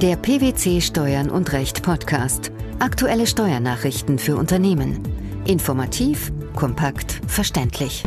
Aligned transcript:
Der 0.00 0.14
PwC 0.14 0.80
Steuern 0.80 1.28
und 1.28 1.52
Recht 1.52 1.82
Podcast. 1.82 2.52
Aktuelle 2.78 3.26
Steuernachrichten 3.26 4.20
für 4.20 4.36
Unternehmen. 4.36 5.02
Informativ, 5.44 6.30
kompakt, 6.54 7.20
verständlich. 7.26 8.04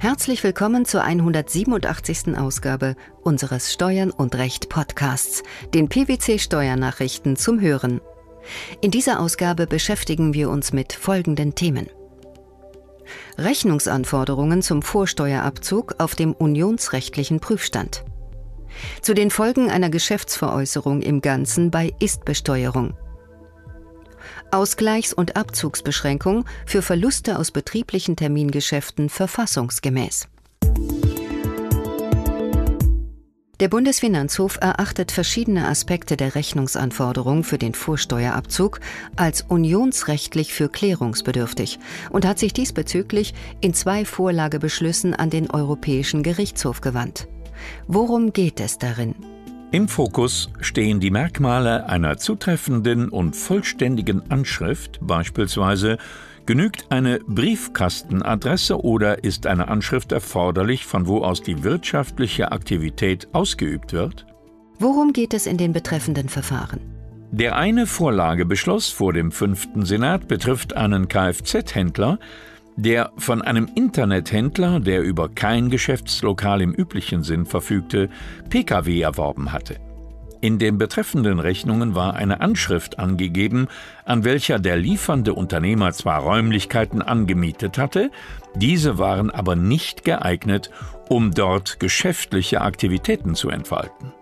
Herzlich 0.00 0.42
willkommen 0.42 0.84
zur 0.84 1.04
187. 1.04 2.36
Ausgabe 2.36 2.96
unseres 3.22 3.72
Steuern 3.72 4.10
und 4.10 4.34
Recht 4.34 4.68
Podcasts, 4.68 5.44
den 5.74 5.88
PwC 5.88 6.40
Steuernachrichten 6.40 7.36
zum 7.36 7.60
Hören. 7.60 8.00
In 8.80 8.90
dieser 8.90 9.20
Ausgabe 9.20 9.68
beschäftigen 9.68 10.34
wir 10.34 10.50
uns 10.50 10.72
mit 10.72 10.92
folgenden 10.92 11.54
Themen. 11.54 11.86
Rechnungsanforderungen 13.38 14.60
zum 14.60 14.82
Vorsteuerabzug 14.82 15.94
auf 15.98 16.16
dem 16.16 16.32
unionsrechtlichen 16.32 17.38
Prüfstand. 17.38 18.04
Zu 19.00 19.14
den 19.14 19.30
Folgen 19.30 19.70
einer 19.70 19.90
Geschäftsveräußerung 19.90 21.02
im 21.02 21.20
Ganzen 21.20 21.70
bei 21.70 21.92
Istbesteuerung. 21.98 22.94
Ausgleichs- 24.50 25.14
und 25.14 25.36
Abzugsbeschränkung 25.36 26.44
für 26.66 26.82
Verluste 26.82 27.38
aus 27.38 27.50
betrieblichen 27.50 28.16
Termingeschäften 28.16 29.08
verfassungsgemäß. 29.08 30.28
Der 33.58 33.68
Bundesfinanzhof 33.68 34.58
erachtet 34.60 35.12
verschiedene 35.12 35.66
Aspekte 35.66 36.18
der 36.18 36.34
Rechnungsanforderung 36.34 37.42
für 37.42 37.56
den 37.56 37.72
Vorsteuerabzug 37.72 38.80
als 39.16 39.40
unionsrechtlich 39.40 40.52
für 40.52 40.68
klärungsbedürftig 40.68 41.78
und 42.10 42.26
hat 42.26 42.38
sich 42.38 42.52
diesbezüglich 42.52 43.32
in 43.62 43.72
zwei 43.72 44.04
Vorlagebeschlüssen 44.04 45.14
an 45.14 45.30
den 45.30 45.50
Europäischen 45.50 46.22
Gerichtshof 46.22 46.82
gewandt. 46.82 47.28
Worum 47.86 48.32
geht 48.32 48.60
es 48.60 48.78
darin? 48.78 49.14
Im 49.72 49.88
Fokus 49.88 50.48
stehen 50.60 51.00
die 51.00 51.10
Merkmale 51.10 51.88
einer 51.88 52.16
zutreffenden 52.18 53.08
und 53.08 53.34
vollständigen 53.34 54.30
Anschrift, 54.30 54.98
beispielsweise 55.02 55.98
genügt 56.46 56.86
eine 56.90 57.18
Briefkastenadresse 57.26 58.80
oder 58.82 59.24
ist 59.24 59.46
eine 59.46 59.68
Anschrift 59.68 60.12
erforderlich, 60.12 60.86
von 60.86 61.08
wo 61.08 61.18
aus 61.18 61.42
die 61.42 61.64
wirtschaftliche 61.64 62.52
Aktivität 62.52 63.28
ausgeübt 63.32 63.92
wird? 63.92 64.24
Worum 64.78 65.12
geht 65.12 65.34
es 65.34 65.46
in 65.46 65.56
den 65.56 65.72
betreffenden 65.72 66.28
Verfahren? 66.28 66.80
Der 67.32 67.56
eine 67.56 67.86
Vorlagebeschluss 67.86 68.90
vor 68.90 69.12
dem 69.12 69.32
fünften 69.32 69.84
Senat 69.84 70.28
betrifft 70.28 70.76
einen 70.76 71.08
Kfz-Händler, 71.08 72.18
der 72.76 73.10
von 73.16 73.42
einem 73.42 73.68
Internethändler, 73.74 74.80
der 74.80 75.02
über 75.02 75.28
kein 75.28 75.70
Geschäftslokal 75.70 76.60
im 76.60 76.72
üblichen 76.72 77.22
Sinn 77.22 77.46
verfügte, 77.46 78.08
Pkw 78.48 79.00
erworben 79.00 79.52
hatte. 79.52 79.76
In 80.42 80.58
den 80.58 80.76
betreffenden 80.76 81.40
Rechnungen 81.40 81.94
war 81.94 82.14
eine 82.14 82.40
Anschrift 82.40 82.98
angegeben, 82.98 83.68
an 84.04 84.22
welcher 84.22 84.58
der 84.58 84.76
liefernde 84.76 85.32
Unternehmer 85.32 85.92
zwar 85.92 86.20
Räumlichkeiten 86.20 87.00
angemietet 87.00 87.78
hatte, 87.78 88.10
diese 88.54 88.98
waren 88.98 89.30
aber 89.30 89.56
nicht 89.56 90.04
geeignet, 90.04 90.70
um 91.08 91.32
dort 91.32 91.80
geschäftliche 91.80 92.60
Aktivitäten 92.60 93.34
zu 93.34 93.48
entfalten. 93.48 94.12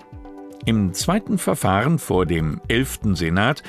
Im 0.65 0.95
zweiten 0.95 1.37
Verfahren 1.37 1.99
vor 1.99 2.27
dem 2.27 2.61
11. 2.69 3.01
Senat 3.15 3.63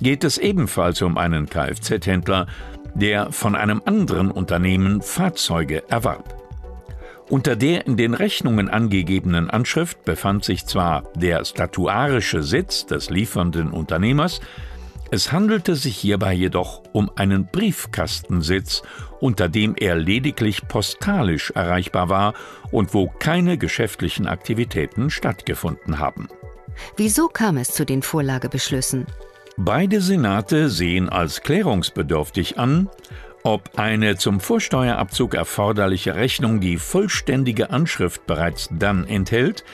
geht 0.00 0.24
es 0.24 0.36
ebenfalls 0.36 1.00
um 1.00 1.16
einen 1.16 1.48
Kfz-Händler, 1.48 2.48
der 2.94 3.32
von 3.32 3.54
einem 3.54 3.82
anderen 3.84 4.30
Unternehmen 4.30 5.02
Fahrzeuge 5.02 5.82
erwarb. 5.88 6.40
Unter 7.30 7.56
der 7.56 7.86
in 7.86 7.96
den 7.96 8.14
Rechnungen 8.14 8.68
angegebenen 8.68 9.48
Anschrift 9.48 10.04
befand 10.04 10.44
sich 10.44 10.66
zwar 10.66 11.04
der 11.14 11.44
statuarische 11.44 12.42
Sitz 12.42 12.86
des 12.86 13.08
liefernden 13.08 13.70
Unternehmers, 13.70 14.40
es 15.10 15.32
handelte 15.32 15.76
sich 15.76 15.96
hierbei 15.96 16.32
jedoch 16.32 16.82
um 16.92 17.10
einen 17.14 17.46
Briefkastensitz, 17.46 18.82
unter 19.20 19.48
dem 19.48 19.74
er 19.76 19.94
lediglich 19.94 20.66
postalisch 20.66 21.50
erreichbar 21.52 22.08
war 22.08 22.34
und 22.72 22.94
wo 22.94 23.08
keine 23.08 23.56
geschäftlichen 23.56 24.26
Aktivitäten 24.26 25.10
stattgefunden 25.10 25.98
haben. 25.98 26.28
Wieso 26.96 27.28
kam 27.28 27.58
es 27.58 27.72
zu 27.72 27.86
den 27.86 28.02
Vorlagebeschlüssen? 28.02 29.06
Beide 29.56 30.00
Senate 30.00 30.68
sehen 30.68 31.08
als 31.08 31.40
klärungsbedürftig 31.42 32.58
an, 32.58 32.90
ob 33.44 33.70
eine 33.76 34.16
zum 34.16 34.40
Vorsteuerabzug 34.40 35.34
erforderliche 35.34 36.16
Rechnung 36.16 36.60
die 36.60 36.76
vollständige 36.76 37.70
Anschrift 37.70 38.26
bereits 38.26 38.68
dann 38.72 39.06
enthält, 39.06 39.64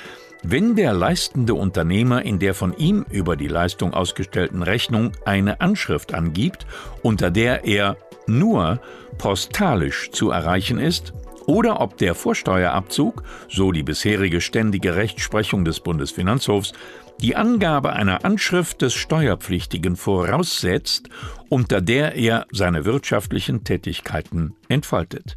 wenn 0.43 0.77
der 0.77 0.93
leistende 0.93 1.55
Unternehmer 1.55 2.23
in 2.23 2.39
der 2.39 2.55
von 2.55 2.77
ihm 2.77 3.07
über 3.11 3.37
die 3.37 3.49
Leistung 3.49 3.95
ausgestellten 3.95 4.63
Rechnung 4.63 5.13
eine 5.25 5.63
Anschrift 5.63 6.13
angibt, 6.13 6.67
unter 7.03 7.31
der 7.31 7.65
er 7.65 7.97
nur 8.27 8.81
postalisch 9.17 10.11
zu 10.11 10.31
erreichen 10.31 10.79
ist, 10.79 11.15
oder 11.47 11.81
ob 11.81 11.97
der 11.97 12.15
Vorsteuerabzug, 12.15 13.23
so 13.49 13.73
die 13.73 13.83
bisherige 13.83 14.41
ständige 14.41 14.95
Rechtsprechung 14.95 15.65
des 15.65 15.81
Bundesfinanzhofs, 15.81 16.75
die 17.21 17.37
Angabe 17.37 17.93
einer 17.93 18.25
Anschrift 18.25 18.83
des 18.83 18.95
Steuerpflichtigen 18.95 19.97
voraussetzt, 19.97 21.09
unter 21.49 21.81
der 21.81 22.15
er 22.15 22.47
seine 22.51 22.85
wirtschaftlichen 22.85 23.65
Tätigkeiten 23.65 24.55
entfaltet. 24.69 25.37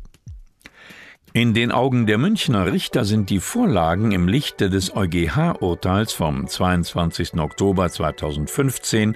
In 1.33 1.53
den 1.53 1.71
Augen 1.71 2.05
der 2.05 2.19
Münchner 2.19 2.71
Richter 2.71 3.05
sind 3.05 3.29
die 3.29 3.39
Vorlagen 3.39 4.11
im 4.11 4.27
Lichte 4.27 4.69
des 4.69 4.95
EuGH-Urteils 4.95 6.13
vom 6.13 6.47
22. 6.47 7.39
Oktober 7.39 7.89
2015 7.89 9.15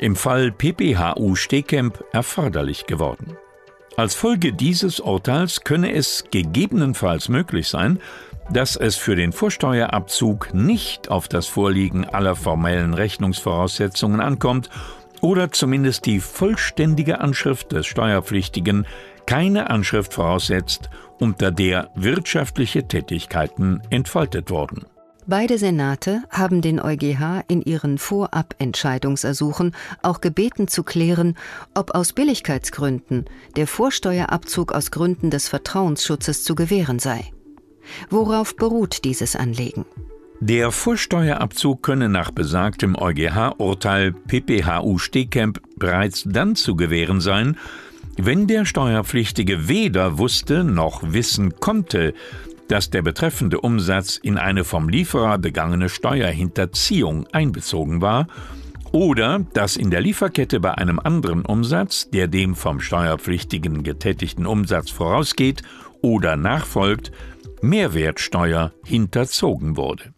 im 0.00 0.16
Fall 0.16 0.50
PPHU 0.50 1.36
Stehkemp 1.36 2.02
erforderlich 2.12 2.86
geworden. 2.86 3.36
Als 3.96 4.14
Folge 4.14 4.52
dieses 4.52 5.00
Urteils 5.00 5.62
könne 5.62 5.92
es 5.92 6.24
gegebenenfalls 6.30 7.28
möglich 7.28 7.68
sein, 7.68 8.00
dass 8.50 8.76
es 8.76 8.96
für 8.96 9.16
den 9.16 9.32
Vorsteuerabzug 9.32 10.52
nicht 10.54 11.10
auf 11.10 11.28
das 11.28 11.46
Vorliegen 11.46 12.04
aller 12.04 12.36
formellen 12.36 12.94
Rechnungsvoraussetzungen 12.94 14.20
ankommt 14.20 14.68
oder 15.20 15.52
zumindest 15.52 16.06
die 16.06 16.20
vollständige 16.20 17.20
Anschrift 17.20 17.72
des 17.72 17.86
Steuerpflichtigen 17.86 18.86
keine 19.26 19.70
Anschrift 19.70 20.14
voraussetzt, 20.14 20.90
unter 21.18 21.50
der 21.50 21.90
wirtschaftliche 21.94 22.88
Tätigkeiten 22.88 23.80
entfaltet 23.90 24.50
wurden. 24.50 24.84
Beide 25.24 25.56
Senate 25.56 26.24
haben 26.30 26.62
den 26.62 26.80
EuGH 26.80 27.44
in 27.46 27.62
ihren 27.62 27.98
Vorabentscheidungsersuchen 27.98 29.76
auch 30.02 30.20
gebeten 30.20 30.66
zu 30.66 30.82
klären, 30.82 31.36
ob 31.74 31.94
aus 31.94 32.12
Billigkeitsgründen 32.12 33.26
der 33.54 33.68
Vorsteuerabzug 33.68 34.72
aus 34.72 34.90
Gründen 34.90 35.30
des 35.30 35.48
Vertrauensschutzes 35.48 36.42
zu 36.42 36.56
gewähren 36.56 36.98
sei. 36.98 37.30
Worauf 38.10 38.56
beruht 38.56 39.04
dieses 39.04 39.36
Anliegen? 39.36 39.84
Der 40.40 40.72
Vorsteuerabzug 40.72 41.82
könne 41.82 42.08
nach 42.08 42.32
besagtem 42.32 42.96
EuGH-Urteil 42.96 44.12
PPHU 44.12 44.98
Stehkemp 44.98 45.60
bereits 45.76 46.24
dann 46.26 46.56
zu 46.56 46.74
gewähren 46.74 47.20
sein, 47.20 47.56
wenn 48.16 48.48
der 48.48 48.64
Steuerpflichtige 48.64 49.68
weder 49.68 50.18
wusste 50.18 50.64
noch 50.64 51.02
wissen 51.04 51.54
konnte, 51.60 52.12
dass 52.68 52.90
der 52.90 53.02
betreffende 53.02 53.60
Umsatz 53.60 54.16
in 54.16 54.36
eine 54.36 54.64
vom 54.64 54.88
Lieferer 54.88 55.38
begangene 55.38 55.88
Steuerhinterziehung 55.88 57.26
einbezogen 57.30 58.00
war 58.00 58.26
oder 58.92 59.44
dass 59.54 59.76
in 59.76 59.90
der 59.90 60.00
Lieferkette 60.00 60.60
bei 60.60 60.72
einem 60.74 60.98
anderen 60.98 61.44
Umsatz, 61.44 62.10
der 62.10 62.28
dem 62.28 62.54
vom 62.54 62.80
Steuerpflichtigen 62.80 63.82
getätigten 63.82 64.46
Umsatz 64.46 64.90
vorausgeht 64.90 65.62
oder 66.02 66.36
nachfolgt, 66.36 67.12
Mehrwertsteuer 67.62 68.72
hinterzogen 68.84 69.76
wurde. 69.76 70.12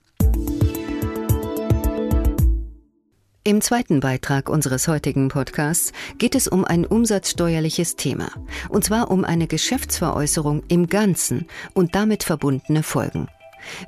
Im 3.46 3.60
zweiten 3.60 4.00
Beitrag 4.00 4.48
unseres 4.48 4.88
heutigen 4.88 5.28
Podcasts 5.28 5.92
geht 6.16 6.34
es 6.34 6.48
um 6.48 6.64
ein 6.64 6.86
umsatzsteuerliches 6.86 7.96
Thema, 7.96 8.30
und 8.70 8.84
zwar 8.84 9.10
um 9.10 9.26
eine 9.26 9.46
Geschäftsveräußerung 9.46 10.62
im 10.68 10.86
Ganzen 10.86 11.46
und 11.74 11.94
damit 11.94 12.24
verbundene 12.24 12.82
Folgen. 12.82 13.28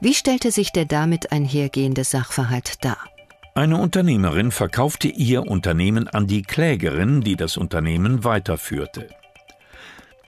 Wie 0.02 0.12
stellte 0.12 0.50
sich 0.50 0.72
der 0.72 0.84
damit 0.84 1.32
einhergehende 1.32 2.04
Sachverhalt 2.04 2.84
dar? 2.84 2.98
Eine 3.54 3.78
Unternehmerin 3.78 4.50
verkaufte 4.50 5.08
ihr 5.08 5.46
Unternehmen 5.46 6.08
an 6.08 6.26
die 6.26 6.42
Klägerin, 6.42 7.22
die 7.22 7.36
das 7.36 7.56
Unternehmen 7.56 8.22
weiterführte. 8.22 9.08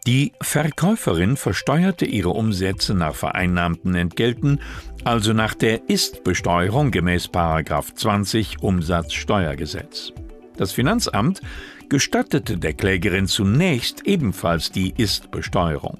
Die 0.08 0.32
Verkäuferin 0.40 1.36
versteuerte 1.36 2.06
ihre 2.06 2.30
Umsätze 2.30 2.94
nach 2.94 3.14
vereinnahmten 3.14 3.94
Entgelten, 3.94 4.58
also 5.04 5.34
nach 5.34 5.52
der 5.52 5.90
Ist-Besteuerung 5.90 6.90
gemäß 6.90 7.28
20 7.30 8.62
Umsatzsteuergesetz. 8.62 10.14
Das 10.56 10.72
Finanzamt 10.72 11.42
gestattete 11.90 12.56
der 12.56 12.72
Klägerin 12.72 13.26
zunächst 13.26 14.06
ebenfalls 14.06 14.72
die 14.72 14.94
Ist-Besteuerung. 14.96 15.98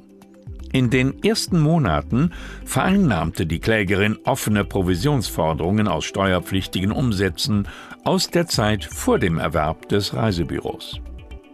In 0.72 0.88
den 0.88 1.22
ersten 1.22 1.60
Monaten 1.60 2.32
vereinnahmte 2.64 3.44
die 3.44 3.58
Klägerin 3.58 4.16
offene 4.24 4.64
Provisionsforderungen 4.64 5.86
aus 5.86 6.06
steuerpflichtigen 6.06 6.92
Umsätzen 6.92 7.68
aus 8.04 8.30
der 8.30 8.46
Zeit 8.46 8.86
vor 8.86 9.18
dem 9.18 9.36
Erwerb 9.36 9.86
des 9.90 10.14
Reisebüros. 10.14 10.98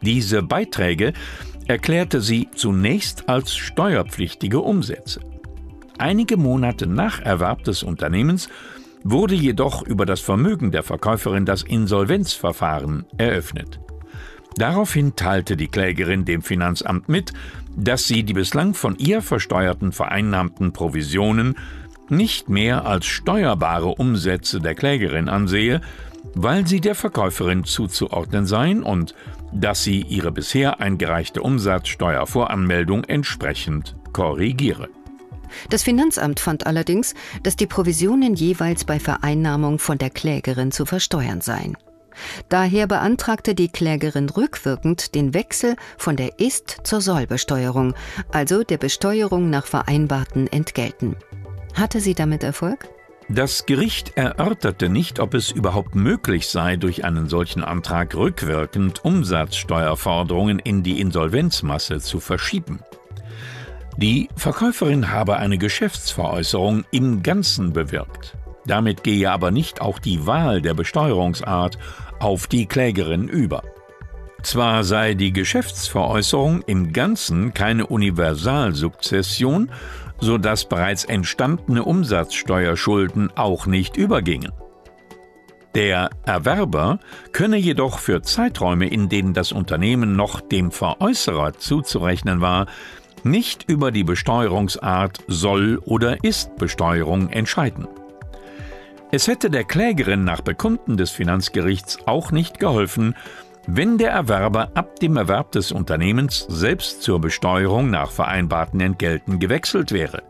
Diese 0.02 0.42
Beiträge 0.42 1.14
erklärte 1.66 2.20
sie 2.20 2.48
zunächst 2.54 3.28
als 3.28 3.56
steuerpflichtige 3.56 4.60
Umsätze. 4.60 5.20
Einige 5.98 6.36
Monate 6.36 6.86
nach 6.86 7.20
Erwerb 7.20 7.64
des 7.64 7.82
Unternehmens 7.82 8.48
wurde 9.04 9.34
jedoch 9.34 9.82
über 9.82 10.06
das 10.06 10.20
Vermögen 10.20 10.70
der 10.70 10.82
Verkäuferin 10.82 11.44
das 11.44 11.62
Insolvenzverfahren 11.62 13.04
eröffnet. 13.16 13.80
Daraufhin 14.56 15.16
teilte 15.16 15.56
die 15.56 15.68
Klägerin 15.68 16.24
dem 16.24 16.42
Finanzamt 16.42 17.08
mit, 17.08 17.32
dass 17.76 18.06
sie 18.06 18.22
die 18.22 18.34
bislang 18.34 18.74
von 18.74 18.96
ihr 18.96 19.20
versteuerten 19.20 19.92
vereinnahmten 19.92 20.72
Provisionen 20.72 21.56
nicht 22.08 22.48
mehr 22.48 22.84
als 22.84 23.06
steuerbare 23.06 23.88
Umsätze 23.88 24.60
der 24.60 24.74
Klägerin 24.74 25.28
ansehe, 25.28 25.80
weil 26.34 26.66
sie 26.66 26.80
der 26.80 26.94
Verkäuferin 26.94 27.64
zuzuordnen 27.64 28.46
seien 28.46 28.82
und 28.82 29.14
dass 29.54 29.84
sie 29.84 30.02
ihre 30.02 30.32
bisher 30.32 30.80
eingereichte 30.80 31.40
Umsatzsteuervoranmeldung 31.42 33.04
entsprechend 33.04 33.96
korrigiere. 34.12 34.88
Das 35.70 35.82
Finanzamt 35.82 36.40
fand 36.40 36.66
allerdings, 36.66 37.14
dass 37.42 37.56
die 37.56 37.66
Provisionen 37.66 38.34
jeweils 38.34 38.84
bei 38.84 38.98
Vereinnahmung 38.98 39.78
von 39.78 39.98
der 39.98 40.10
Klägerin 40.10 40.72
zu 40.72 40.84
versteuern 40.84 41.40
seien. 41.40 41.76
Daher 42.48 42.86
beantragte 42.86 43.54
die 43.54 43.68
Klägerin 43.68 44.28
rückwirkend 44.28 45.14
den 45.14 45.34
Wechsel 45.34 45.76
von 45.98 46.16
der 46.16 46.38
Ist- 46.38 46.80
zur 46.84 47.00
Sollbesteuerung, 47.00 47.94
also 48.30 48.62
der 48.62 48.78
Besteuerung 48.78 49.50
nach 49.50 49.66
vereinbarten 49.66 50.46
Entgelten. 50.46 51.16
Hatte 51.74 52.00
sie 52.00 52.14
damit 52.14 52.44
Erfolg? 52.44 52.88
Das 53.34 53.66
Gericht 53.66 54.16
erörterte 54.16 54.88
nicht, 54.88 55.18
ob 55.18 55.34
es 55.34 55.50
überhaupt 55.50 55.96
möglich 55.96 56.46
sei, 56.46 56.76
durch 56.76 57.04
einen 57.04 57.28
solchen 57.28 57.64
Antrag 57.64 58.14
rückwirkend 58.14 59.04
Umsatzsteuerforderungen 59.04 60.60
in 60.60 60.84
die 60.84 61.00
Insolvenzmasse 61.00 61.98
zu 61.98 62.20
verschieben. 62.20 62.78
Die 63.96 64.28
Verkäuferin 64.36 65.10
habe 65.10 65.36
eine 65.38 65.58
Geschäftsveräußerung 65.58 66.84
im 66.92 67.24
Ganzen 67.24 67.72
bewirkt. 67.72 68.36
Damit 68.66 69.02
gehe 69.02 69.28
aber 69.28 69.50
nicht 69.50 69.80
auch 69.80 69.98
die 69.98 70.28
Wahl 70.28 70.62
der 70.62 70.74
Besteuerungsart 70.74 71.76
auf 72.20 72.46
die 72.46 72.66
Klägerin 72.66 73.26
über. 73.26 73.64
Zwar 74.44 74.84
sei 74.84 75.14
die 75.14 75.32
Geschäftsveräußerung 75.32 76.62
im 76.66 76.92
Ganzen 76.92 77.52
keine 77.52 77.86
Universalsukzession, 77.86 79.70
so 80.24 80.38
dass 80.38 80.64
bereits 80.64 81.04
entstandene 81.04 81.84
Umsatzsteuerschulden 81.84 83.30
auch 83.36 83.66
nicht 83.66 83.96
übergingen. 83.96 84.52
Der 85.74 86.10
Erwerber 86.24 86.98
könne 87.32 87.56
jedoch 87.56 87.98
für 87.98 88.22
Zeiträume, 88.22 88.88
in 88.88 89.08
denen 89.08 89.34
das 89.34 89.52
Unternehmen 89.52 90.16
noch 90.16 90.40
dem 90.40 90.70
Veräußerer 90.70 91.54
zuzurechnen 91.54 92.40
war, 92.40 92.66
nicht 93.24 93.68
über 93.68 93.90
die 93.90 94.04
Besteuerungsart 94.04 95.18
Soll- 95.26 95.78
oder 95.84 96.22
Ist-Besteuerung 96.22 97.30
entscheiden. 97.30 97.88
Es 99.10 99.28
hätte 99.28 99.50
der 99.50 99.64
Klägerin 99.64 100.24
nach 100.24 100.40
Bekunden 100.40 100.96
des 100.96 101.10
Finanzgerichts 101.10 101.98
auch 102.06 102.32
nicht 102.32 102.58
geholfen, 102.60 103.14
wenn 103.66 103.98
der 103.98 104.10
Erwerber 104.10 104.70
ab 104.74 104.98
dem 105.00 105.16
Erwerb 105.16 105.52
des 105.52 105.72
Unternehmens 105.72 106.46
selbst 106.48 107.02
zur 107.02 107.20
Besteuerung 107.20 107.90
nach 107.90 108.10
vereinbarten 108.10 108.80
Entgelten 108.80 109.38
gewechselt 109.38 109.92
wäre. 109.92 110.22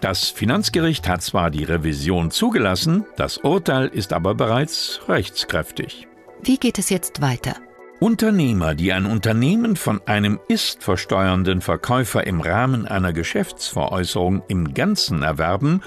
Das 0.00 0.28
Finanzgericht 0.28 1.08
hat 1.08 1.22
zwar 1.22 1.50
die 1.50 1.64
Revision 1.64 2.30
zugelassen, 2.30 3.06
das 3.16 3.38
Urteil 3.38 3.86
ist 3.88 4.12
aber 4.12 4.34
bereits 4.34 5.00
rechtskräftig. 5.08 6.06
Wie 6.42 6.58
geht 6.58 6.78
es 6.78 6.90
jetzt 6.90 7.22
weiter? 7.22 7.56
Unternehmer, 8.00 8.74
die 8.74 8.92
ein 8.92 9.06
Unternehmen 9.06 9.76
von 9.76 10.02
einem 10.06 10.38
ist 10.48 10.84
versteuernden 10.84 11.62
Verkäufer 11.62 12.26
im 12.26 12.42
Rahmen 12.42 12.86
einer 12.86 13.14
Geschäftsveräußerung 13.14 14.42
im 14.48 14.74
Ganzen 14.74 15.22
erwerben, 15.22 15.80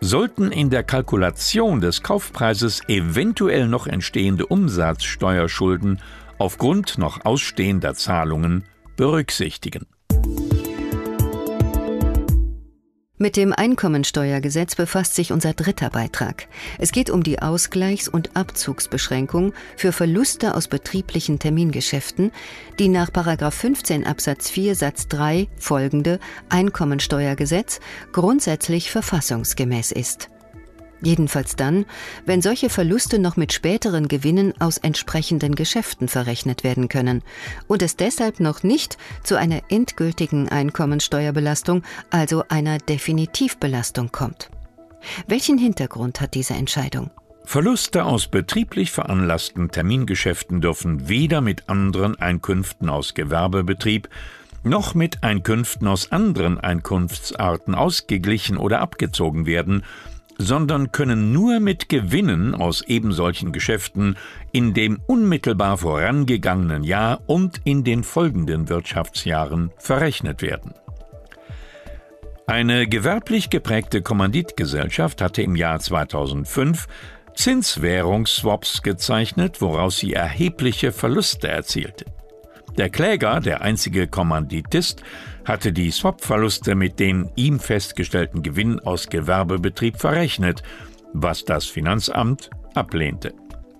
sollten 0.00 0.52
in 0.52 0.70
der 0.70 0.82
Kalkulation 0.82 1.80
des 1.80 2.02
Kaufpreises 2.02 2.82
eventuell 2.88 3.68
noch 3.68 3.86
entstehende 3.86 4.46
Umsatzsteuerschulden 4.46 6.00
aufgrund 6.38 6.98
noch 6.98 7.24
ausstehender 7.24 7.94
Zahlungen 7.94 8.64
berücksichtigen. 8.96 9.86
Mit 13.18 13.38
dem 13.38 13.54
Einkommensteuergesetz 13.54 14.74
befasst 14.74 15.14
sich 15.14 15.32
unser 15.32 15.54
dritter 15.54 15.88
Beitrag. 15.88 16.48
Es 16.78 16.92
geht 16.92 17.08
um 17.08 17.22
die 17.22 17.38
Ausgleichs- 17.38 18.10
und 18.10 18.36
Abzugsbeschränkung 18.36 19.54
für 19.78 19.92
Verluste 19.92 20.54
aus 20.54 20.68
betrieblichen 20.68 21.38
Termingeschäften, 21.38 22.30
die 22.78 22.88
nach 22.88 23.08
15 23.50 24.06
Absatz 24.06 24.50
4 24.50 24.74
Satz 24.74 25.08
3 25.08 25.48
folgende 25.58 26.20
Einkommensteuergesetz 26.50 27.80
grundsätzlich 28.12 28.90
verfassungsgemäß 28.90 29.92
ist. 29.92 30.28
Jedenfalls 31.02 31.56
dann, 31.56 31.84
wenn 32.24 32.40
solche 32.40 32.70
Verluste 32.70 33.18
noch 33.18 33.36
mit 33.36 33.52
späteren 33.52 34.08
Gewinnen 34.08 34.54
aus 34.60 34.78
entsprechenden 34.78 35.54
Geschäften 35.54 36.08
verrechnet 36.08 36.64
werden 36.64 36.88
können 36.88 37.22
und 37.66 37.82
es 37.82 37.96
deshalb 37.96 38.40
noch 38.40 38.62
nicht 38.62 38.96
zu 39.22 39.36
einer 39.36 39.60
endgültigen 39.68 40.48
Einkommensteuerbelastung, 40.48 41.82
also 42.10 42.44
einer 42.48 42.78
Definitivbelastung 42.78 44.10
kommt. 44.10 44.50
Welchen 45.28 45.58
Hintergrund 45.58 46.20
hat 46.20 46.34
diese 46.34 46.54
Entscheidung? 46.54 47.10
Verluste 47.44 48.04
aus 48.04 48.26
betrieblich 48.26 48.90
veranlassten 48.90 49.70
Termingeschäften 49.70 50.60
dürfen 50.60 51.08
weder 51.08 51.40
mit 51.40 51.68
anderen 51.68 52.18
Einkünften 52.18 52.88
aus 52.88 53.14
Gewerbebetrieb 53.14 54.08
noch 54.64 54.94
mit 54.94 55.22
Einkünften 55.22 55.86
aus 55.86 56.10
anderen 56.10 56.58
Einkunftsarten 56.58 57.76
ausgeglichen 57.76 58.56
oder 58.56 58.80
abgezogen 58.80 59.46
werden, 59.46 59.84
sondern 60.38 60.92
können 60.92 61.32
nur 61.32 61.60
mit 61.60 61.88
Gewinnen 61.88 62.54
aus 62.54 62.82
ebensolchen 62.82 63.52
Geschäften 63.52 64.16
in 64.52 64.74
dem 64.74 65.00
unmittelbar 65.06 65.78
vorangegangenen 65.78 66.84
Jahr 66.84 67.20
und 67.26 67.60
in 67.64 67.84
den 67.84 68.04
folgenden 68.04 68.68
Wirtschaftsjahren 68.68 69.70
verrechnet 69.78 70.42
werden. 70.42 70.74
Eine 72.46 72.86
gewerblich 72.86 73.50
geprägte 73.50 74.02
Kommanditgesellschaft 74.02 75.20
hatte 75.20 75.42
im 75.42 75.56
Jahr 75.56 75.80
2005 75.80 76.86
Zinswährungsswaps 77.34 78.82
gezeichnet, 78.82 79.60
woraus 79.60 79.98
sie 79.98 80.12
erhebliche 80.12 80.92
Verluste 80.92 81.48
erzielte. 81.48 82.04
Der 82.78 82.90
Kläger, 82.90 83.40
der 83.40 83.62
einzige 83.62 84.06
Kommanditist, 84.06 85.02
hatte 85.44 85.72
die 85.72 85.90
Swap-Verluste 85.90 86.74
mit 86.74 86.98
den 86.98 87.30
ihm 87.34 87.58
festgestellten 87.58 88.42
Gewinn 88.42 88.80
aus 88.80 89.08
Gewerbebetrieb 89.08 89.98
verrechnet, 89.98 90.62
was 91.14 91.44
das 91.44 91.64
Finanzamt 91.64 92.50
ablehnte. 92.74 93.32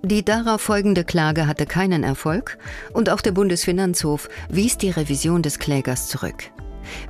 Die 0.02 0.24
darauf 0.24 0.60
folgende 0.60 1.04
Klage 1.04 1.46
hatte 1.46 1.66
keinen 1.66 2.04
Erfolg 2.04 2.58
und 2.92 3.10
auch 3.10 3.20
der 3.20 3.32
Bundesfinanzhof 3.32 4.28
wies 4.48 4.78
die 4.78 4.90
Revision 4.90 5.42
des 5.42 5.58
Klägers 5.58 6.08
zurück. 6.08 6.44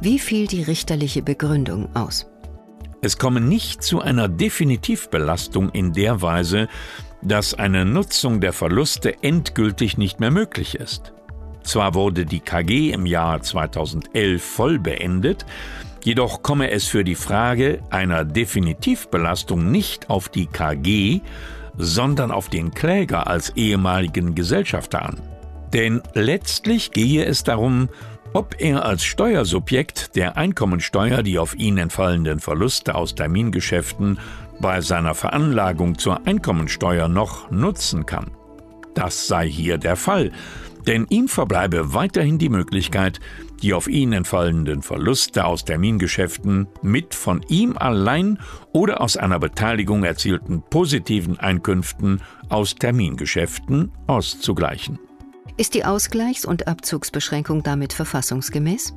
Wie 0.00 0.18
fiel 0.18 0.46
die 0.46 0.62
richterliche 0.62 1.22
Begründung 1.22 1.94
aus? 1.94 2.26
Es 3.02 3.18
komme 3.18 3.40
nicht 3.40 3.82
zu 3.82 4.00
einer 4.00 4.28
Definitivbelastung 4.28 5.70
in 5.70 5.92
der 5.92 6.22
Weise, 6.22 6.68
dass 7.22 7.54
eine 7.54 7.84
Nutzung 7.84 8.40
der 8.40 8.52
Verluste 8.52 9.22
endgültig 9.22 9.98
nicht 9.98 10.18
mehr 10.18 10.30
möglich 10.30 10.76
ist. 10.76 11.12
Zwar 11.66 11.94
wurde 11.94 12.24
die 12.24 12.38
KG 12.38 12.92
im 12.92 13.06
Jahr 13.06 13.42
2011 13.42 14.42
voll 14.42 14.78
beendet, 14.78 15.44
jedoch 16.04 16.42
komme 16.42 16.70
es 16.70 16.86
für 16.86 17.02
die 17.02 17.16
Frage 17.16 17.80
einer 17.90 18.24
Definitivbelastung 18.24 19.70
nicht 19.72 20.08
auf 20.08 20.28
die 20.28 20.46
KG, 20.46 21.20
sondern 21.76 22.30
auf 22.30 22.48
den 22.48 22.72
Kläger 22.72 23.26
als 23.26 23.50
ehemaligen 23.50 24.36
Gesellschafter 24.36 25.02
an. 25.02 25.20
Denn 25.72 26.02
letztlich 26.14 26.92
gehe 26.92 27.24
es 27.24 27.42
darum, 27.42 27.88
ob 28.32 28.54
er 28.60 28.84
als 28.84 29.04
Steuersubjekt 29.04 30.14
der 30.14 30.36
Einkommensteuer 30.36 31.24
die 31.24 31.40
auf 31.40 31.56
ihn 31.56 31.78
entfallenden 31.78 32.38
Verluste 32.38 32.94
aus 32.94 33.16
Termingeschäften 33.16 34.20
bei 34.60 34.80
seiner 34.80 35.16
Veranlagung 35.16 35.98
zur 35.98 36.26
Einkommensteuer 36.28 37.08
noch 37.08 37.50
nutzen 37.50 38.06
kann. 38.06 38.30
Das 38.94 39.26
sei 39.26 39.48
hier 39.48 39.78
der 39.78 39.96
Fall, 39.96 40.32
denn 40.86 41.06
ihm 41.08 41.28
verbleibe 41.28 41.94
weiterhin 41.94 42.38
die 42.38 42.48
Möglichkeit, 42.48 43.20
die 43.62 43.74
auf 43.74 43.88
ihn 43.88 44.12
entfallenden 44.12 44.82
Verluste 44.82 45.44
aus 45.44 45.64
Termingeschäften 45.64 46.68
mit 46.82 47.14
von 47.14 47.42
ihm 47.48 47.76
allein 47.76 48.38
oder 48.72 49.00
aus 49.00 49.16
einer 49.16 49.38
Beteiligung 49.38 50.04
erzielten 50.04 50.62
positiven 50.68 51.38
Einkünften 51.38 52.20
aus 52.48 52.74
Termingeschäften 52.74 53.92
auszugleichen. 54.06 54.98
Ist 55.56 55.74
die 55.74 55.84
Ausgleichs- 55.84 56.46
und 56.46 56.68
Abzugsbeschränkung 56.68 57.62
damit 57.62 57.92
verfassungsgemäß? 57.92 58.94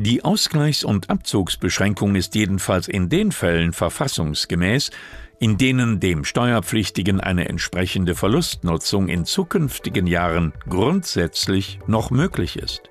Die 0.00 0.24
Ausgleichs- 0.24 0.84
und 0.84 1.10
Abzugsbeschränkung 1.10 2.14
ist 2.14 2.36
jedenfalls 2.36 2.86
in 2.86 3.08
den 3.08 3.32
Fällen 3.32 3.72
verfassungsgemäß, 3.72 4.92
in 5.40 5.58
denen 5.58 5.98
dem 5.98 6.24
Steuerpflichtigen 6.24 7.20
eine 7.20 7.48
entsprechende 7.48 8.14
Verlustnutzung 8.14 9.08
in 9.08 9.24
zukünftigen 9.24 10.06
Jahren 10.06 10.52
grundsätzlich 10.68 11.80
noch 11.88 12.12
möglich 12.12 12.56
ist. 12.56 12.82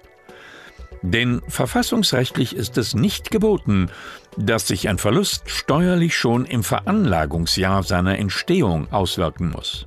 Denn 1.02 1.42
verfassungsrechtlich 1.48 2.54
ist 2.54 2.78
es 2.78 2.94
nicht 2.94 3.32
geboten, 3.32 3.90
dass 4.36 4.68
sich 4.68 4.90
ein 4.90 4.98
Verlust 4.98 5.50
steuerlich 5.50 6.14
schon 6.18 6.44
im 6.44 6.62
Veranlagungsjahr 6.62 7.84
seiner 7.84 8.20
Entstehung 8.20 8.92
auswirken 8.92 9.52
muss. 9.52 9.86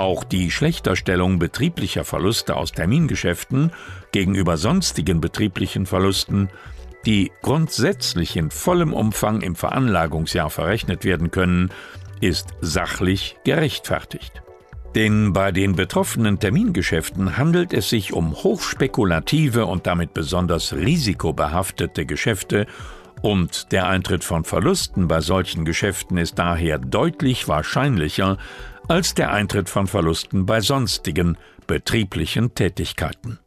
Auch 0.00 0.24
die 0.24 0.50
Schlechterstellung 0.50 1.38
betrieblicher 1.38 2.06
Verluste 2.06 2.56
aus 2.56 2.72
Termingeschäften 2.72 3.70
gegenüber 4.12 4.56
sonstigen 4.56 5.20
betrieblichen 5.20 5.84
Verlusten, 5.84 6.48
die 7.04 7.30
grundsätzlich 7.42 8.34
in 8.34 8.50
vollem 8.50 8.94
Umfang 8.94 9.42
im 9.42 9.54
Veranlagungsjahr 9.54 10.48
verrechnet 10.48 11.04
werden 11.04 11.30
können, 11.30 11.68
ist 12.22 12.48
sachlich 12.62 13.36
gerechtfertigt. 13.44 14.42
Denn 14.94 15.34
bei 15.34 15.52
den 15.52 15.76
betroffenen 15.76 16.38
Termingeschäften 16.38 17.36
handelt 17.36 17.74
es 17.74 17.90
sich 17.90 18.14
um 18.14 18.32
hochspekulative 18.32 19.66
und 19.66 19.86
damit 19.86 20.14
besonders 20.14 20.72
risikobehaftete 20.72 22.06
Geschäfte, 22.06 22.66
und 23.22 23.70
der 23.70 23.86
Eintritt 23.86 24.24
von 24.24 24.44
Verlusten 24.44 25.06
bei 25.06 25.20
solchen 25.20 25.66
Geschäften 25.66 26.16
ist 26.16 26.38
daher 26.38 26.78
deutlich 26.78 27.48
wahrscheinlicher 27.48 28.38
als 28.90 29.14
der 29.14 29.32
Eintritt 29.32 29.68
von 29.68 29.86
Verlusten 29.86 30.46
bei 30.46 30.60
sonstigen 30.60 31.38
betrieblichen 31.68 32.56
Tätigkeiten. 32.56 33.38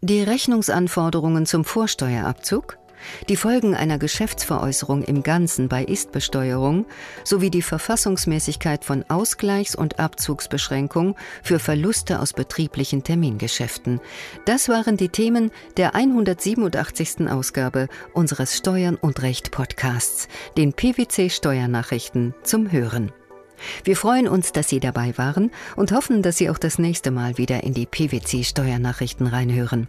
Die 0.00 0.20
Rechnungsanforderungen 0.20 1.46
zum 1.46 1.64
Vorsteuerabzug, 1.64 2.78
die 3.28 3.36
Folgen 3.36 3.74
einer 3.74 3.98
Geschäftsveräußerung 3.98 5.02
im 5.02 5.22
Ganzen 5.22 5.68
bei 5.68 5.84
Istbesteuerung 5.84 6.86
sowie 7.24 7.50
die 7.50 7.62
Verfassungsmäßigkeit 7.62 8.84
von 8.84 9.04
Ausgleichs- 9.04 9.76
und 9.76 9.98
Abzugsbeschränkung 9.98 11.16
für 11.42 11.58
Verluste 11.58 12.20
aus 12.20 12.32
betrieblichen 12.32 13.02
Termingeschäften. 13.04 14.00
Das 14.44 14.68
waren 14.68 14.96
die 14.96 15.08
Themen 15.08 15.50
der 15.76 15.94
187. 15.94 17.28
Ausgabe 17.28 17.88
unseres 18.12 18.56
Steuern 18.56 18.96
und 18.96 19.22
Recht 19.22 19.50
Podcasts, 19.50 20.28
den 20.56 20.72
PwC 20.72 21.30
Steuernachrichten 21.30 22.34
zum 22.42 22.70
Hören. 22.72 23.12
Wir 23.84 23.96
freuen 23.96 24.28
uns, 24.28 24.52
dass 24.52 24.68
Sie 24.68 24.80
dabei 24.80 25.16
waren 25.18 25.50
und 25.76 25.92
hoffen, 25.92 26.22
dass 26.22 26.38
Sie 26.38 26.50
auch 26.50 26.58
das 26.58 26.78
nächste 26.78 27.10
Mal 27.10 27.38
wieder 27.38 27.62
in 27.62 27.74
die 27.74 27.86
PwC 27.86 28.44
Steuernachrichten 28.44 29.26
reinhören. 29.26 29.88